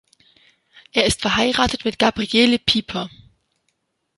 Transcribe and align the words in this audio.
Er 0.93 1.05
ist 1.05 1.21
verheiratet 1.21 1.85
mit 1.85 1.99
Gabriele 1.99 2.57
Pieper. 2.57 3.07